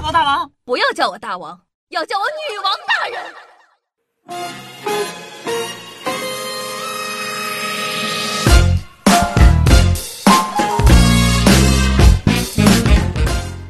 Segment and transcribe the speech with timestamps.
[0.00, 3.20] 报告大王，不要叫我大王，要叫我女王大人。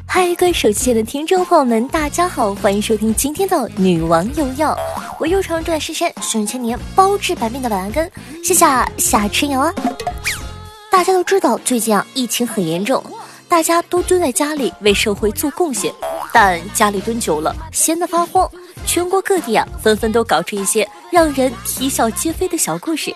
[0.06, 4.72] 嗨，各位手机前的听众朋友们，大家好，欢迎收听今天的《女王有药》，
[5.18, 8.08] 我又常住在深山，顺千年包治百病的板蓝根，
[8.44, 8.64] 谢谢
[8.98, 9.74] 夏春瑶啊！
[10.92, 13.02] 大家都知道，最近啊疫情很严重，
[13.48, 15.92] 大家都蹲在家里为社会做贡献，
[16.32, 18.50] 但家里蹲久了，闲得发慌，
[18.86, 23.14] 全国各地啊纷纷都搞出一些让人啼笑皆非的小故事。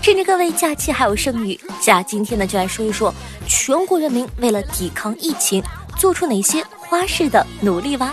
[0.00, 3.12] 趁着各位假期还有剩余，下今天呢就来说一说
[3.46, 5.62] 全国人民为了抵抗疫情。
[5.98, 8.12] 做出哪些花式的努力吧？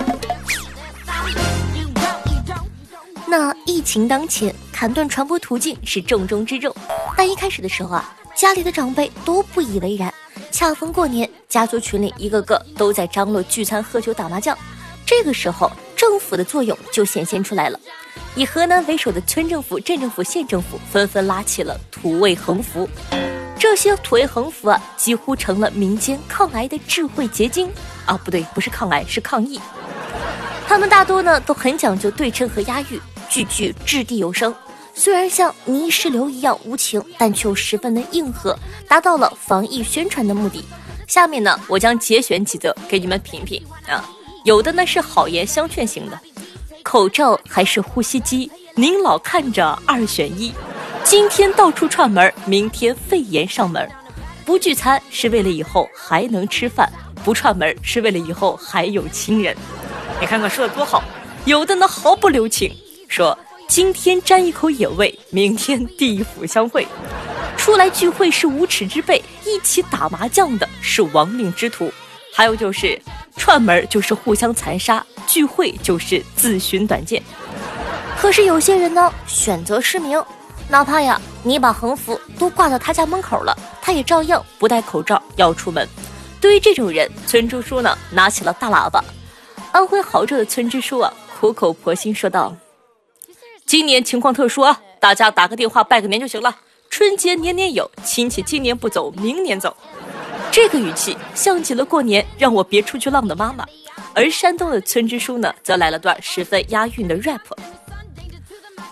[3.25, 6.75] 那疫情当前，砍断传播途径是重中之重。
[7.15, 10.13] 但一开始的时候啊，家里的长辈都不以为然。
[10.59, 14.57] 恰逢过年，家族群里一个个都在张罗聚餐、喝酒、打麻将。
[15.05, 17.79] 这个时候，政府的作用就显现出来了。
[18.35, 22.89] 以河南为首的村政府、镇政府、县政府纷纷拉起了土味横幅。
[23.57, 27.71] 这些土味横幅啊，几乎成了民间抗癌的智慧结晶
[28.05, 28.19] 啊！
[28.25, 29.57] 不对，不是抗癌，是抗疫。
[30.67, 34.53] 他们大多呢都很讲究对称和押韵，句句掷地有声。
[34.99, 38.53] 虽然像泥石流一样无情，但却又十分的硬核，
[38.85, 40.61] 达到了防疫宣传的目的。
[41.07, 44.03] 下面呢，我将节选几则给你们品品啊。
[44.43, 46.19] 有的呢是好言相劝型的，
[46.83, 50.53] 口罩还是呼吸机，您老看着二选一。
[51.05, 53.89] 今天到处串门，明天肺炎上门。
[54.43, 56.91] 不聚餐是为了以后还能吃饭，
[57.23, 59.55] 不串门是为了以后还有亲人。
[60.19, 61.01] 你看看说的多好，
[61.45, 62.75] 有的呢毫不留情，
[63.07, 63.37] 说
[63.69, 66.87] 今天沾一口野味，明天地府相会。
[67.55, 71.93] 出来聚会是无耻之辈，一起打麻将的是亡命之徒。
[72.33, 72.99] 还有就是
[73.37, 77.21] 串门就是互相残杀，聚会就是自寻短见。
[78.17, 80.21] 可是有些人呢，选择失明。
[80.67, 85.87] 哪怕呀，你把横幅都挂到他家门口了，他也照样不戴口罩要出门。
[86.41, 89.05] 对于这种人，村支书呢拿起了大喇叭。
[89.71, 92.55] 安徽亳州的村支书啊，苦口婆心说道
[93.69, 96.55] ：“今年情况特殊啊，大家打个电话拜个年就行了。
[96.89, 99.77] 春节年年有，亲戚今年不走，明年走。”
[100.51, 103.63] 这个语气像极了过年让我别出去浪的妈妈。
[104.15, 107.41] 而山东的村支书呢，则来了段十分押韵的 rap。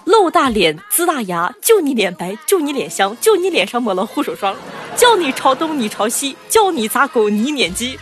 [0.05, 4.55] 露大脸，呲大牙，就你脸白，就你脸香，就你脸上抹了护手霜，
[4.95, 7.97] 叫你朝东，你朝西，叫你砸狗，你撵鸡。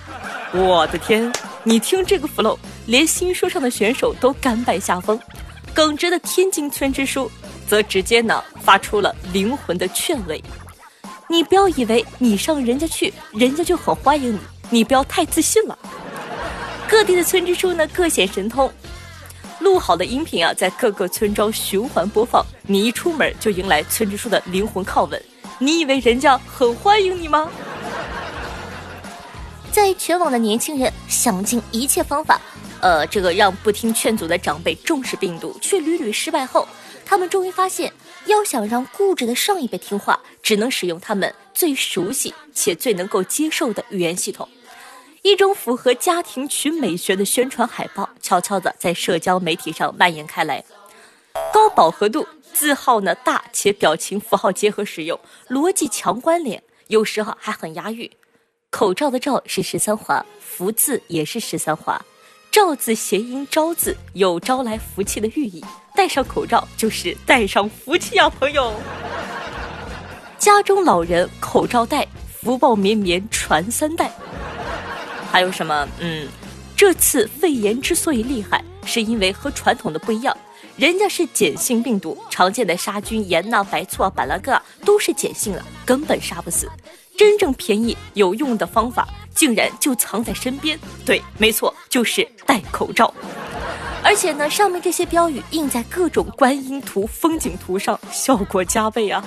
[0.52, 1.31] 我的天，
[1.64, 5.18] 你听这个 flow，连新说唱的选手都甘拜下风。
[5.75, 7.30] 耿直的天津村支书
[7.68, 10.41] 则直接呢发出了灵魂的劝慰：
[11.28, 15.78] 你不要以为你上人家去，人家就很欢迎你，你不要太自信了。
[16.88, 18.72] 各地的村支书呢各显神通。
[19.59, 22.46] 录好的音频啊，在各个村庄循环播放。
[22.66, 25.22] 你一出门就迎来村支书的灵魂拷问：
[25.59, 27.52] 你以为人家很欢迎你吗？
[29.74, 32.40] 在全网的年轻人想尽一切方法，
[32.85, 36.68] 呃，这个让不听劝阻的长辈重视病毒，却屡屡失败后，
[37.03, 37.91] 他们终于发现，
[38.28, 44.47] 要想让固执的上一辈听话，只能使用他们最熟悉且最能够接受的语言系统。
[45.23, 50.63] 一种符合家庭群美学的宣传海报，悄悄地在社交媒体上蔓延开来。
[51.52, 55.19] 高饱和度，字号呢大且表情符号结合使用，
[55.50, 58.07] 逻辑强关联，有时候还很押韵。
[58.69, 62.00] 口罩的罩是十三画，福字也是十三画。
[62.55, 65.61] 罩字谐音招字，有招来福气的寓意。
[65.93, 68.71] 戴上口罩就是戴上福气呀，朋友。
[70.38, 74.09] 家中老人口罩戴，福报绵绵传三代。
[75.29, 75.85] 还有什么？
[75.99, 76.29] 嗯，
[76.77, 80.37] 这次肺炎之所以厉害，是因为和传统的不一样，
[80.77, 86.72] 人家是碱性病毒，常见的杀菌盐呐、白醋啊、板蓝根啊都是碱性的，根本杀不死。
[87.17, 89.05] 真正便宜有用的方法，
[89.35, 90.79] 竟然就藏在身边。
[91.06, 93.13] 对，没错，就是戴口罩。
[94.03, 99.23] 而且呢，上面这些标语印在各种观音图、风景图上，效果加倍啊。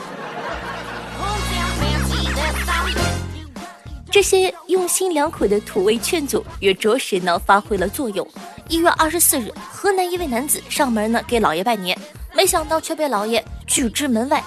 [4.10, 8.26] 这些用心良苦的土味劝阻也着实呢发挥了作用。
[8.68, 11.96] 一月二十四日，河南一位男子上门呢给老爷拜年，
[12.34, 14.42] 没想到却被老爷拒之门外。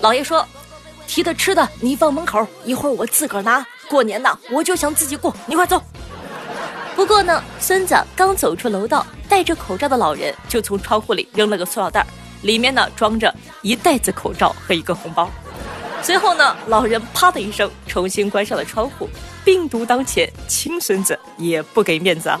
[0.00, 0.46] 老爷说
[1.06, 3.64] ：“提的吃的你放门口，一会儿我自个儿拿。
[3.88, 5.82] 过年呢，我就想自己过，你快走。”
[6.96, 12.06] 不过呢，孙子刚走出楼道，戴着口罩的老人就从窗户里扔了个塑料袋，
[12.42, 15.30] 里面呢装着一袋子口罩和一个红包。
[16.02, 19.08] 随后呢，老人啪的一声重新关上了窗户。
[19.44, 22.40] 病毒当前，亲孙子也不给面子啊！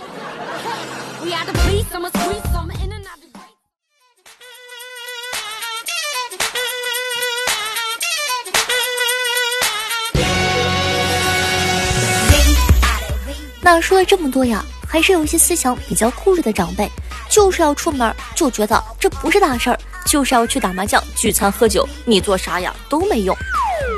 [13.66, 16.88] 那说了这么多呀，还是有一些思想比较固执的长辈，
[17.28, 23.36] 就是要出门就觉得这不是大事儿，就是要去打麻将、聚餐、喝酒，你做啥呀都没用。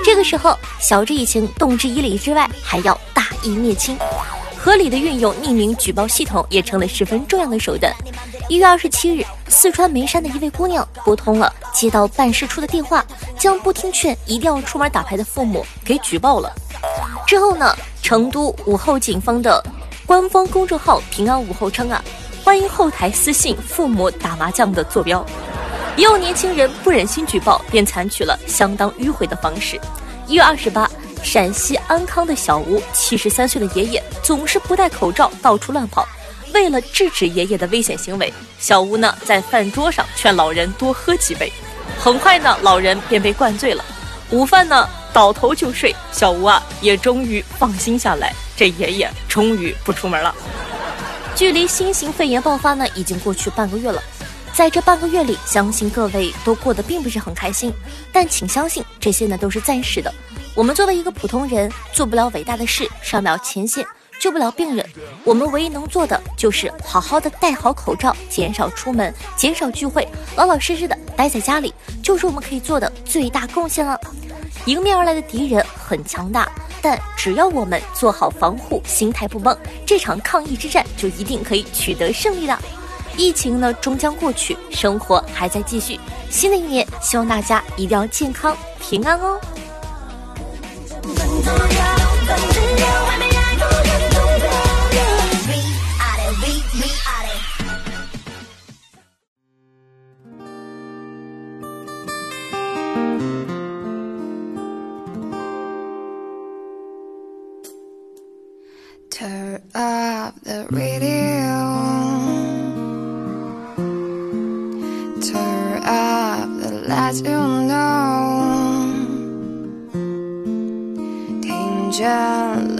[0.03, 3.99] 这个时候，晓之以情，动之以理之外，还要大义灭亲，
[4.57, 7.93] 合理的运用匿名举报系统也成了十分重要的手段。
[8.49, 13.05] 一月二十七日，四川眉山的一位姑娘拨通了街道办事处的电话，
[13.39, 16.51] 将不听劝一定要出门打牌的父母给举报了。
[17.27, 19.63] 之后呢，成都武后警方的
[20.07, 22.03] 官方公众号“平安武后”称啊，
[22.43, 25.25] 欢迎后台私信父母打麻将的坐标。
[25.97, 29.79] 也有年轻人不忍心举报，便采取了相当迂回的方式。
[30.27, 30.89] 一月二十八，
[31.23, 36.07] 陕西安康的小吴七十三岁的爷爷总是不戴口罩到处乱跑。
[36.55, 41.53] 为了制止爷爷的危险行为，小吴呢在饭桌上劝老人多喝几杯。
[41.99, 43.85] 很快呢，老人便被灌醉了。
[44.31, 48.33] 午饭呢倒头就睡，小吴啊也终于放心下来。
[48.57, 50.35] 这爷爷终于不出门了。
[51.35, 54.03] 距离新型肺炎爆发呢已经过去半个月了，
[54.53, 57.73] 在这半个月里，相信各位都过得并不是很开心。
[58.13, 60.13] 但请相信，这些呢都是暂时的。
[60.55, 63.87] 我们作为一个普通人，做不了伟大的事，上不了前线。
[64.19, 64.85] 救不了病人，
[65.23, 71.73] 我们唯一能做的就是好好的戴好口罩，减少出门，减少聚会，老老实实的待在家里，
[72.03, 73.97] 就是我们可以做的最大贡献了。
[74.69, 76.47] 迎面而来的敌人很强大，
[76.83, 79.57] 但只要我们做好防护，心态不崩，
[79.87, 82.59] 这场抗疫之战就一定可以取得胜利的。
[83.17, 85.99] 疫情呢终将过去，生活还在继续。
[86.29, 89.41] 新的一年，希望大家一定要健康平安哦。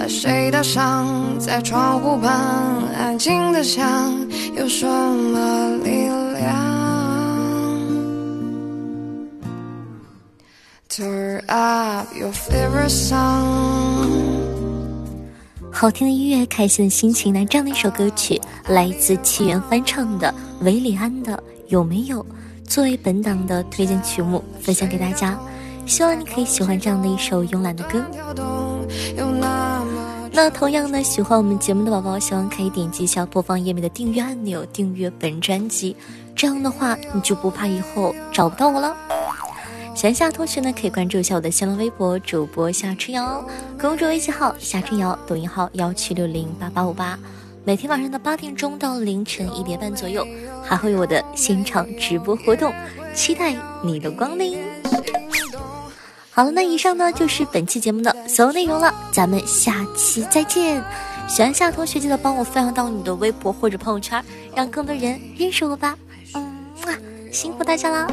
[0.09, 2.31] 谁的伤在窗户旁
[2.97, 3.85] 安静的想，
[4.57, 6.55] 有什么力量
[10.89, 14.09] ？Turn up your favorite song。
[15.73, 17.33] 好听的音乐，开心的心情。
[17.33, 21.37] 那这样的一首歌曲，来自七元翻唱的韦礼安的
[21.69, 22.25] 《有没有》，
[22.67, 25.39] 作为本档的推荐曲目，分享给大家。
[25.89, 28.05] 希望你可以喜欢这样的一首慵懒的歌。
[30.31, 35.97] 那同样呢，喜欢我们节目的宝宝，希望可以点击一下播放页面的订阅按钮，订阅本专辑。
[36.37, 38.95] 这样的话，你就不怕以后找不到我了。
[39.95, 43.45] 喜欢夏同学呢，可以关注一下我的新浪微博主播夏春瑶，
[43.81, 47.19] 公众微信号夏春瑶，抖音号幺七六零八八五八。
[47.65, 50.25] 每天晚上的八点钟到凌晨一点半左右，
[50.63, 52.73] 还会有我的现场直播活动，
[53.13, 54.59] 期待你的光临。
[56.39, 60.81] 好了，那以上呢就是本期节目的所有内容了，咱们下期再见。
[61.27, 64.25] 喜欢夏同学记得帮我分享到你的微博或者朋友圈，
[64.55, 65.99] 让更多人认识我吧。
[66.35, 68.07] 嗯，辛苦大家啦。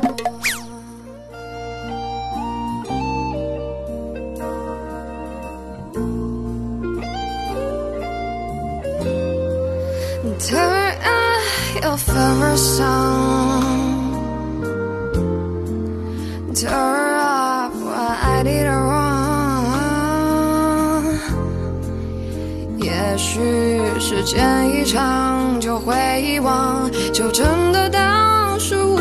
[23.35, 28.95] 许时间一长就会遗忘，就真的当是无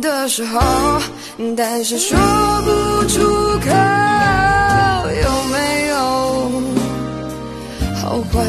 [0.00, 0.60] 的时候，
[1.56, 2.16] 但是说
[2.64, 2.70] 不
[3.08, 3.20] 出
[3.60, 3.70] 口，
[5.22, 5.96] 有没有
[8.02, 8.40] 后悔，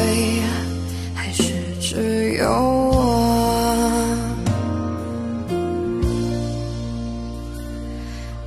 [1.14, 1.42] 还是
[1.80, 3.00] 只有我？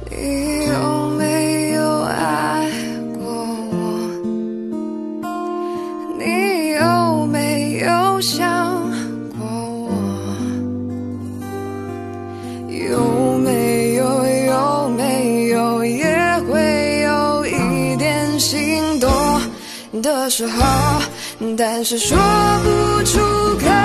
[0.09, 2.69] 你有没有爱
[3.13, 3.23] 过
[3.71, 3.75] 我？
[6.17, 6.23] 你
[6.71, 8.54] 有没有想？
[20.05, 21.01] 的时候
[21.57, 22.15] 但是说
[22.63, 23.19] 不出
[23.57, 23.84] 口。